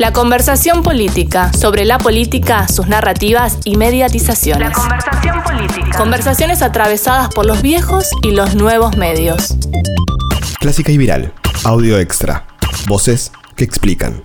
La 0.00 0.14
conversación 0.14 0.82
política, 0.82 1.52
sobre 1.52 1.84
la 1.84 1.98
política, 1.98 2.66
sus 2.68 2.88
narrativas 2.88 3.58
y 3.66 3.76
mediatizaciones. 3.76 4.70
La 4.70 4.74
conversación 4.74 5.42
política. 5.42 5.98
Conversaciones 5.98 6.62
atravesadas 6.62 7.28
por 7.28 7.44
los 7.44 7.60
viejos 7.60 8.08
y 8.22 8.30
los 8.30 8.54
nuevos 8.54 8.96
medios. 8.96 9.56
Clásica 10.58 10.90
y 10.90 10.96
viral. 10.96 11.34
Audio 11.64 11.98
extra. 11.98 12.46
Voces 12.86 13.30
que 13.56 13.64
explican. 13.64 14.22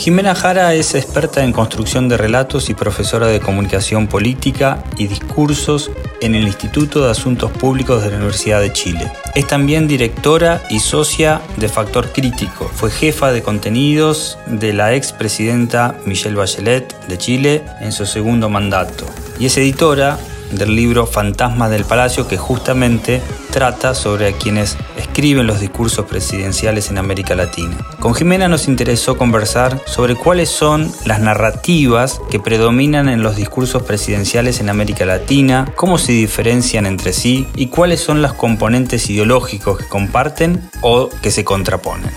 Jimena 0.00 0.34
Jara 0.34 0.72
es 0.72 0.94
experta 0.94 1.44
en 1.44 1.52
construcción 1.52 2.08
de 2.08 2.16
relatos 2.16 2.70
y 2.70 2.74
profesora 2.74 3.26
de 3.26 3.38
comunicación 3.38 4.06
política 4.06 4.82
y 4.96 5.08
discursos 5.08 5.90
en 6.22 6.34
el 6.34 6.44
Instituto 6.44 7.04
de 7.04 7.10
Asuntos 7.10 7.50
Públicos 7.50 8.02
de 8.02 8.08
la 8.10 8.16
Universidad 8.16 8.62
de 8.62 8.72
Chile. 8.72 9.12
Es 9.34 9.46
también 9.46 9.86
directora 9.86 10.62
y 10.70 10.80
socia 10.80 11.42
de 11.58 11.68
Factor 11.68 12.12
Crítico. 12.12 12.70
Fue 12.74 12.90
jefa 12.90 13.30
de 13.30 13.42
contenidos 13.42 14.38
de 14.46 14.72
la 14.72 14.94
expresidenta 14.94 15.94
Michelle 16.06 16.36
Bachelet 16.36 16.98
de 17.06 17.18
Chile 17.18 17.62
en 17.82 17.92
su 17.92 18.06
segundo 18.06 18.48
mandato. 18.48 19.04
Y 19.38 19.44
es 19.46 19.58
editora 19.58 20.18
del 20.50 20.74
libro 20.74 21.06
Fantasmas 21.06 21.70
del 21.70 21.84
Palacio 21.84 22.26
que 22.26 22.38
justamente 22.38 23.20
trata 23.50 23.94
sobre 23.94 24.32
quienes 24.34 24.76
escriben 24.96 25.46
los 25.46 25.60
discursos 25.60 26.06
presidenciales 26.06 26.90
en 26.90 26.98
América 26.98 27.34
Latina. 27.34 27.76
Con 27.98 28.14
Jimena 28.14 28.48
nos 28.48 28.68
interesó 28.68 29.16
conversar 29.16 29.80
sobre 29.86 30.14
cuáles 30.14 30.48
son 30.48 30.90
las 31.04 31.20
narrativas 31.20 32.20
que 32.30 32.40
predominan 32.40 33.08
en 33.08 33.22
los 33.22 33.36
discursos 33.36 33.82
presidenciales 33.82 34.60
en 34.60 34.68
América 34.70 35.04
Latina, 35.04 35.72
cómo 35.76 35.98
se 35.98 36.12
diferencian 36.12 36.86
entre 36.86 37.12
sí 37.12 37.46
y 37.56 37.66
cuáles 37.66 38.00
son 38.00 38.22
los 38.22 38.32
componentes 38.34 39.10
ideológicos 39.10 39.78
que 39.78 39.88
comparten 39.88 40.70
o 40.80 41.08
que 41.22 41.30
se 41.30 41.44
contraponen. 41.44 42.10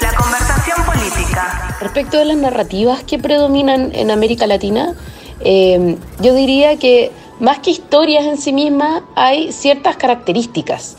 La 0.00 0.12
conversación 0.14 0.84
política. 0.84 1.76
Respecto 1.80 2.18
de 2.18 2.24
las 2.24 2.36
narrativas 2.36 3.02
que 3.04 3.18
predominan 3.18 3.90
en 3.94 4.10
América 4.10 4.46
Latina, 4.46 4.94
eh, 5.42 5.96
yo 6.20 6.34
diría 6.34 6.76
que 6.76 7.12
más 7.40 7.58
que 7.58 7.70
historias 7.70 8.26
en 8.26 8.38
sí 8.38 8.52
mismas, 8.52 9.02
hay 9.14 9.52
ciertas 9.52 9.96
características. 9.96 10.96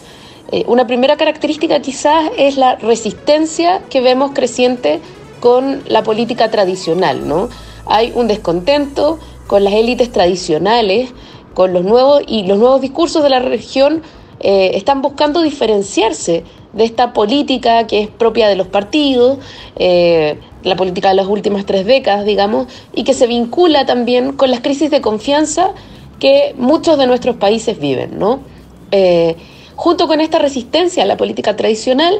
Eh, 0.52 0.66
una 0.68 0.88
primera 0.88 1.16
característica 1.16 1.82
quizás 1.82 2.30
es 2.38 2.58
la 2.58 2.76
resistencia 2.76 3.82
que 3.90 4.02
vemos 4.02 4.32
creciente 4.34 5.00
con 5.40 5.82
la 5.88 6.04
política 6.04 6.52
tradicional, 6.52 7.28
¿no? 7.28 7.50
Hay 7.86 8.12
un 8.16 8.28
descontento 8.28 9.20
con 9.48 9.64
las 9.64 9.74
élites 9.74 10.12
tradicionales, 10.12 11.14
con 11.54 11.74
los 11.74 11.84
nuevos 11.84 12.22
y 12.28 12.44
los 12.44 12.58
nuevos 12.58 12.82
discursos 12.82 13.24
de 13.24 13.30
la 13.30 13.40
región 13.40 14.02
eh, 14.40 14.72
están 14.74 15.02
buscando 15.02 15.42
diferenciarse 15.42 16.44
de 16.74 16.84
esta 16.84 17.14
política 17.14 17.86
que 17.86 18.02
es 18.02 18.08
propia 18.08 18.48
de 18.48 18.56
los 18.56 18.68
partidos, 18.68 19.40
eh, 19.76 20.38
la 20.64 20.76
política 20.76 21.10
de 21.10 21.16
las 21.16 21.28
últimas 21.28 21.66
tres 21.66 21.86
décadas, 21.86 22.26
digamos, 22.26 22.68
y 22.94 23.04
que 23.04 23.14
se 23.14 23.28
vincula 23.28 23.86
también 23.86 24.34
con 24.34 24.50
las 24.52 24.62
crisis 24.62 24.90
de 24.90 25.02
confianza 25.02 25.72
que 26.22 26.54
muchos 26.56 27.00
de 27.00 27.08
nuestros 27.08 27.36
países 27.38 27.80
viven, 27.80 28.20
¿no? 28.20 28.42
Eh, 28.92 29.36
junto 29.76 30.08
con 30.08 30.22
esta 30.22 30.38
resistencia 30.38 31.02
a 31.02 31.08
la 31.08 31.18
política 31.18 31.56
tradicional, 31.56 32.14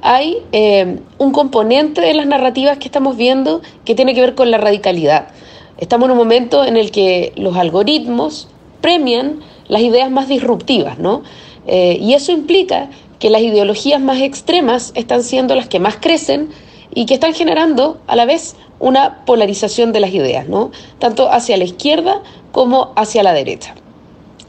hay 0.00 0.38
eh, 0.52 0.98
un 1.18 1.30
componente 1.30 2.00
de 2.00 2.14
las 2.14 2.26
narrativas 2.26 2.78
que 2.78 2.86
estamos 2.86 3.18
viendo 3.18 3.60
que 3.84 3.94
tiene 3.94 4.14
que 4.14 4.22
ver 4.22 4.34
con 4.34 4.50
la 4.50 4.56
radicalidad. 4.56 5.28
Estamos 5.76 6.06
en 6.06 6.12
un 6.12 6.16
momento 6.16 6.64
en 6.64 6.78
el 6.78 6.90
que 6.90 7.34
los 7.36 7.54
algoritmos 7.58 8.48
premian 8.80 9.40
las 9.68 9.82
ideas 9.82 10.10
más 10.10 10.26
disruptivas, 10.26 10.98
¿no? 10.98 11.22
Eh, 11.66 11.98
y 12.00 12.14
eso 12.14 12.32
implica 12.32 12.88
que 13.18 13.28
las 13.28 13.42
ideologías 13.42 14.00
más 14.00 14.22
extremas 14.22 14.92
están 14.94 15.22
siendo 15.22 15.54
las 15.54 15.68
que 15.68 15.80
más 15.80 15.96
crecen 15.96 16.48
y 16.94 17.04
que 17.04 17.12
están 17.12 17.34
generando 17.34 17.98
a 18.06 18.16
la 18.16 18.24
vez 18.24 18.56
una 18.80 19.24
polarización 19.26 19.92
de 19.92 20.00
las 20.00 20.14
ideas, 20.14 20.48
¿no? 20.48 20.70
Tanto 20.98 21.30
hacia 21.30 21.58
la 21.58 21.64
izquierda 21.64 22.22
como 22.54 22.92
hacia 22.94 23.24
la 23.24 23.32
derecha. 23.32 23.74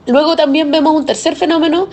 Luego 0.06 0.36
también 0.36 0.70
vemos 0.70 0.94
un 0.94 1.07
tercer 1.07 1.35
fenómeno 1.35 1.88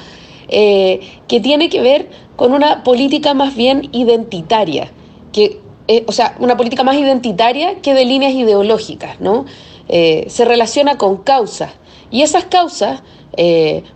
eh, 0.48 1.00
que 1.26 1.41
tiene 1.41 1.70
que 1.70 1.81
ver 1.81 2.10
con 2.36 2.53
una 2.53 2.84
política 2.84 3.32
más 3.32 3.56
bien 3.56 3.88
identitaria, 3.92 4.91
que, 5.32 5.60
eh, 5.88 6.04
o 6.06 6.12
sea, 6.12 6.36
una 6.38 6.59
política 6.59 6.84
más 6.84 6.97
identitaria 6.97 7.81
que 7.81 7.94
de 7.94 8.04
líneas 8.04 8.34
ideológicas, 8.34 9.20
¿no? 9.20 9.47
Eh, 9.88 10.26
se 10.28 10.44
relaciona 10.44 10.98
con 10.98 11.16
causas 11.16 11.70
y 12.10 12.20
esas 12.20 12.44
causas 12.44 13.03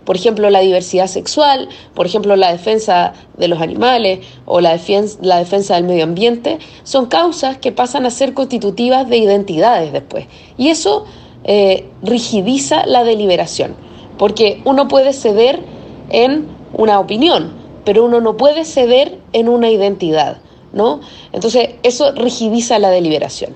por 0.03 0.15
ejemplo, 0.15 0.49
la 0.49 0.61
diversidad 0.61 1.05
sexual, 1.05 1.69
por 1.93 2.07
ejemplo, 2.07 2.35
la 2.35 2.51
defensa 2.51 3.13
de 3.37 3.47
los 3.47 3.61
animales 3.61 4.25
o 4.45 4.61
la, 4.61 4.79
la, 5.21 5.37
defensa 5.37 5.75
del 5.75 5.83
medio 5.83 6.05
ambiente, 6.05 6.57
son 6.81 7.05
causas 7.05 7.59
que 7.59 7.71
pasan 7.71 8.07
a 8.07 8.09
ser 8.09 8.33
constitutivas 8.33 9.07
de 9.07 9.17
identidades 9.17 9.93
después. 9.93 10.25
Y 10.57 10.69
eso 10.69 11.05
eh, 11.47 11.85
rigidiza 12.03 12.85
la 12.85 13.03
deliberación, 13.03 13.75
porque 14.17 14.61
uno 14.65 14.87
puede 14.87 15.13
ceder 15.13 15.61
en 16.09 16.47
una 16.73 16.99
opinión, 16.99 17.53
pero 17.85 18.05
uno 18.05 18.21
no 18.21 18.37
puede 18.37 18.65
ceder 18.65 19.17
en 19.33 19.49
una 19.49 19.69
identidad, 19.69 20.39
¿no? 20.73 20.99
Entonces, 21.31 21.69
eso 21.83 22.11
rigidiza 22.11 22.79
la 22.79 22.89
deliberación. 22.89 23.55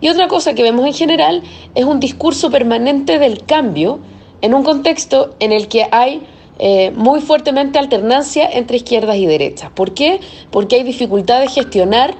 Y 0.00 0.08
otra 0.08 0.28
cosa 0.28 0.54
que 0.54 0.62
vemos 0.62 0.86
en 0.86 0.94
general 0.94 1.42
es 1.74 1.84
un 1.84 2.00
discurso 2.00 2.50
permanente 2.50 3.18
del 3.18 3.44
cambio 3.44 4.00
en 4.40 4.54
un 4.54 4.62
contexto 4.62 5.34
en 5.40 5.52
el 5.52 5.68
que 5.68 5.86
hay 5.90 6.22
eh, 6.58 6.90
muy 6.92 7.20
fuertemente 7.20 7.78
alternancia 7.78 8.48
entre 8.50 8.76
izquierdas 8.76 9.16
y 9.16 9.26
derechas. 9.26 9.70
¿Por 9.70 9.92
qué? 9.94 10.20
Porque 10.50 10.76
hay 10.76 10.82
dificultad 10.82 11.40
de 11.40 11.48
gestionar 11.48 12.14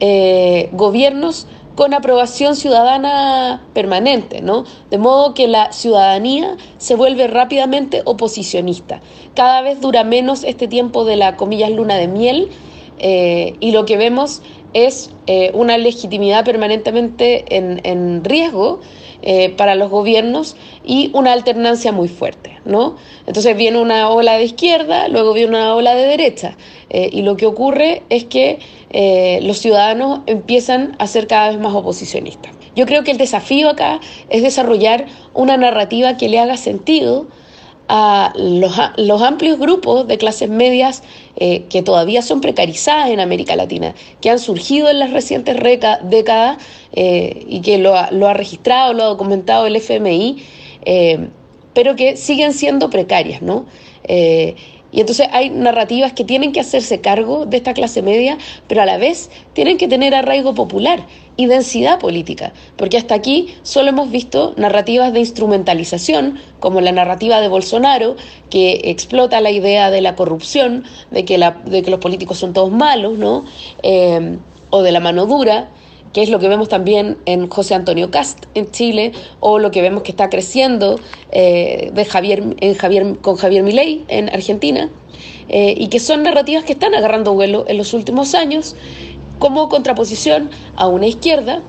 eh, 0.00 0.68
gobiernos 0.72 1.46
con 1.76 1.94
aprobación 1.94 2.56
ciudadana 2.56 3.62
permanente, 3.74 4.40
¿no? 4.40 4.64
De 4.90 4.98
modo 4.98 5.34
que 5.34 5.46
la 5.46 5.72
ciudadanía 5.72 6.56
se 6.78 6.96
vuelve 6.96 7.28
rápidamente 7.28 8.02
oposicionista. 8.04 9.00
Cada 9.34 9.60
vez 9.60 9.80
dura 9.80 10.02
menos 10.02 10.42
este 10.42 10.66
tiempo 10.66 11.04
de 11.04 11.16
la 11.16 11.36
comillas 11.36 11.70
luna 11.70 11.96
de 11.96 12.08
miel 12.08 12.48
eh, 12.98 13.54
y 13.60 13.72
lo 13.72 13.84
que 13.84 13.98
vemos 13.98 14.42
es 14.72 15.10
eh, 15.26 15.50
una 15.54 15.76
legitimidad 15.76 16.44
permanentemente 16.44 17.56
en, 17.56 17.80
en 17.84 18.24
riesgo 18.24 18.80
eh, 19.22 19.50
para 19.50 19.74
los 19.74 19.90
gobiernos 19.90 20.56
y 20.84 21.10
una 21.14 21.32
alternancia 21.32 21.92
muy 21.92 22.08
fuerte, 22.08 22.58
¿no? 22.64 22.96
Entonces 23.26 23.56
viene 23.56 23.78
una 23.78 24.10
ola 24.10 24.38
de 24.38 24.44
izquierda, 24.44 25.08
luego 25.08 25.32
viene 25.32 25.50
una 25.50 25.74
ola 25.74 25.94
de 25.94 26.06
derecha 26.06 26.56
y 26.88 27.22
lo 27.22 27.36
que 27.36 27.46
ocurre 27.46 28.04
es 28.08 28.24
que 28.24 28.60
eh, 28.90 29.40
los 29.42 29.58
ciudadanos 29.58 30.20
empiezan 30.26 30.94
a 30.98 31.06
ser 31.06 31.26
cada 31.26 31.50
vez 31.50 31.58
más 31.58 31.74
oposicionistas. 31.74 32.52
Yo 32.76 32.86
creo 32.86 33.04
que 33.04 33.10
el 33.10 33.18
desafío 33.18 33.68
acá 33.68 34.00
es 34.30 34.42
desarrollar 34.42 35.06
una 35.34 35.56
narrativa 35.56 36.16
que 36.16 36.28
le 36.28 36.38
haga 36.38 36.56
sentido 36.56 37.26
a 37.88 38.32
los, 38.36 39.22
amplios 39.22 39.58
grupos 39.58 40.06
de 40.06 40.18
clases 40.18 40.48
medias 40.48 41.02
eh, 41.36 41.64
que 41.68 41.82
todavía 41.82 42.22
son 42.22 42.40
precarizadas 42.40 43.10
en 43.10 43.20
América 43.20 43.56
Latina, 43.56 43.94
que 44.20 44.30
han 44.30 44.38
surgido 44.38 44.88
en 44.88 44.98
las 44.98 45.12
recientes 45.12 45.56
décadas 46.02 46.58
eh, 46.92 47.44
y 47.48 47.60
que 47.60 47.78
lo 47.78 47.96
ha, 47.96 48.10
lo 48.10 48.28
ha, 48.28 48.34
registrado, 48.34 48.92
lo 48.92 49.04
ha 49.04 49.06
documentado 49.06 49.66
el 49.66 49.76
FMI, 49.76 50.42
pero 51.74 51.96
que 51.96 52.16
siguen 52.16 52.52
siendo 52.52 52.90
precarias, 52.90 53.42
¿no? 53.42 53.66
Y 54.92 55.00
entonces 55.00 55.28
hay 55.32 55.50
narrativas 55.50 56.12
que 56.12 56.24
tienen 56.24 56.52
que 56.52 56.60
hacerse 56.60 57.00
cargo 57.00 57.44
de 57.44 57.56
esta 57.56 57.74
clase 57.74 58.02
media, 58.02 58.38
pero 58.68 58.82
a 58.82 58.86
la 58.86 58.96
vez 58.96 59.30
tienen 59.52 59.78
que 59.78 59.88
tener 59.88 60.14
arraigo 60.14 60.54
popular 60.54 61.06
y 61.36 61.46
densidad 61.46 61.98
política, 61.98 62.52
porque 62.76 62.96
hasta 62.96 63.14
aquí 63.14 63.54
solo 63.62 63.90
hemos 63.90 64.10
visto 64.10 64.54
narrativas 64.56 65.12
de 65.12 65.20
instrumentalización, 65.20 66.38
como 66.60 66.80
la 66.80 66.92
narrativa 66.92 67.40
de 67.40 67.48
Bolsonaro, 67.48 68.16
que 68.48 68.80
explota 68.84 69.40
la 69.40 69.50
idea 69.50 69.90
de 69.90 70.00
la 70.00 70.14
corrupción, 70.14 70.84
de 71.10 71.24
que, 71.24 71.36
la, 71.36 71.50
de 71.50 71.82
que 71.82 71.90
los 71.90 72.00
políticos 72.00 72.38
son 72.38 72.52
todos 72.52 72.70
malos, 72.70 73.18
¿no? 73.18 73.44
Eh, 73.82 74.38
o 74.70 74.82
de 74.82 74.92
la 74.92 75.00
mano 75.00 75.26
dura, 75.26 75.68
que 76.16 76.22
es 76.22 76.30
lo 76.30 76.38
que 76.38 76.48
vemos 76.48 76.70
también 76.70 77.18
en 77.26 77.46
José 77.50 77.74
Antonio 77.74 78.10
Cast 78.10 78.46
en 78.54 78.70
Chile, 78.70 79.12
o 79.38 79.58
lo 79.58 79.70
que 79.70 79.82
vemos 79.82 80.02
que 80.02 80.12
está 80.12 80.30
creciendo 80.30 80.98
eh, 81.30 81.90
de 81.92 82.04
Javier, 82.06 82.42
con 83.20 83.36
Javier 83.36 83.62
Milei 83.62 84.02
en 84.08 84.30
Argentina, 84.30 84.88
eh, 85.50 85.74
y 85.76 85.88
que 85.88 86.00
son 86.00 86.22
narrativas 86.22 86.64
que 86.64 86.72
están 86.72 86.94
agarrando 86.94 87.34
vuelo 87.34 87.66
en 87.68 87.76
los 87.76 87.92
últimos 87.92 88.34
años 88.34 88.76
como 89.38 89.68
contraposición 89.68 90.48
a 90.74 90.88
una 90.88 91.06
izquierda 91.06 91.60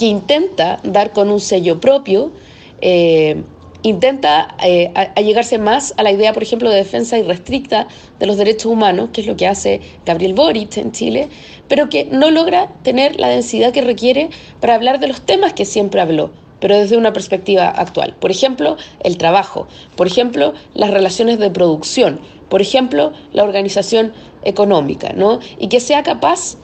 que 0.00 0.06
intenta 0.06 0.80
dar 0.82 1.12
con 1.12 1.30
un 1.30 1.38
sello 1.38 1.78
propio, 1.78 2.32
eh, 2.80 3.44
intenta 3.82 4.56
eh, 4.62 4.92
allegarse 5.16 5.58
más 5.58 5.94
a 5.96 6.02
la 6.02 6.12
idea, 6.12 6.32
por 6.32 6.42
ejemplo, 6.42 6.70
de 6.70 6.76
defensa 6.76 7.18
irrestricta 7.18 7.88
de 8.18 8.26
los 8.26 8.36
derechos 8.36 8.66
humanos, 8.66 9.10
que 9.12 9.22
es 9.22 9.26
lo 9.26 9.36
que 9.36 9.46
hace 9.46 9.80
Gabriel 10.04 10.34
Boric 10.34 10.76
en 10.76 10.92
Chile, 10.92 11.28
pero 11.68 11.88
que 11.88 12.04
no 12.04 12.30
logra 12.30 12.68
tener 12.82 13.18
la 13.18 13.28
densidad 13.28 13.72
que 13.72 13.80
requiere 13.80 14.30
para 14.60 14.74
hablar 14.74 15.00
de 15.00 15.08
los 15.08 15.22
temas 15.22 15.54
que 15.54 15.64
siempre 15.64 16.00
habló, 16.00 16.32
pero 16.60 16.76
desde 16.76 16.96
una 16.96 17.12
perspectiva 17.12 17.68
actual. 17.68 18.14
Por 18.20 18.30
ejemplo, 18.30 18.76
el 19.02 19.16
trabajo, 19.16 19.66
por 19.96 20.06
ejemplo, 20.06 20.52
las 20.74 20.90
relaciones 20.90 21.38
de 21.38 21.50
producción, 21.50 22.20
por 22.48 22.60
ejemplo, 22.60 23.12
la 23.32 23.44
organización 23.44 24.12
económica, 24.42 25.12
¿no? 25.14 25.40
Y 25.58 25.68
que 25.68 25.80
sea 25.80 26.02
capaz 26.02 26.56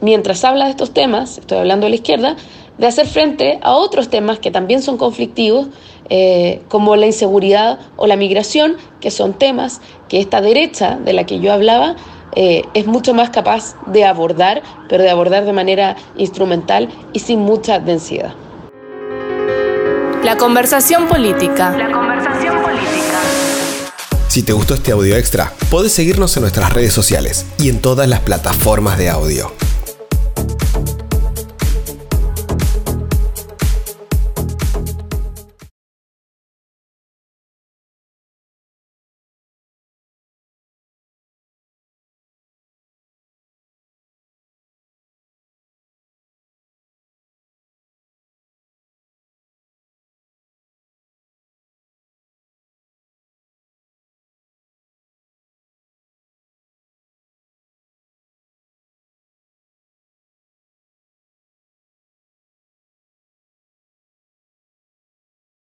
mientras 0.00 0.44
habla 0.44 0.66
de 0.66 0.72
estos 0.72 0.92
temas, 0.92 1.38
estoy 1.38 1.58
hablando 1.58 1.86
de 1.86 1.90
la 1.90 1.96
izquierda, 1.96 2.36
de 2.78 2.86
hacer 2.86 3.06
frente 3.06 3.58
a 3.62 3.72
otros 3.72 4.08
temas 4.08 4.38
que 4.38 4.50
también 4.50 4.82
son 4.82 4.98
conflictivos, 4.98 5.68
eh, 6.08 6.62
como 6.68 6.96
la 6.96 7.06
inseguridad 7.06 7.78
o 7.96 8.06
la 8.06 8.16
migración, 8.16 8.76
que 9.00 9.10
son 9.10 9.34
temas 9.34 9.80
que 10.08 10.20
esta 10.20 10.40
derecha 10.40 10.98
de 11.04 11.12
la 11.12 11.24
que 11.24 11.40
yo 11.40 11.52
hablaba 11.52 11.96
eh, 12.34 12.62
es 12.74 12.86
mucho 12.86 13.14
más 13.14 13.30
capaz 13.30 13.74
de 13.86 14.04
abordar, 14.04 14.62
pero 14.88 15.02
de 15.02 15.10
abordar 15.10 15.44
de 15.44 15.52
manera 15.52 15.96
instrumental 16.16 16.88
y 17.12 17.20
sin 17.20 17.40
mucha 17.40 17.78
densidad. 17.78 18.34
La 20.22 20.36
conversación 20.36 21.06
política. 21.06 21.74
La 21.76 21.90
conversación 21.90 22.62
política. 22.62 23.20
Si 24.28 24.42
te 24.42 24.52
gustó 24.52 24.74
este 24.74 24.92
audio 24.92 25.16
extra, 25.16 25.52
podés 25.70 25.92
seguirnos 25.92 26.36
en 26.36 26.42
nuestras 26.42 26.72
redes 26.72 26.92
sociales 26.92 27.46
y 27.58 27.70
en 27.70 27.80
todas 27.80 28.06
las 28.06 28.20
plataformas 28.20 28.98
de 28.98 29.08
audio. 29.08 29.52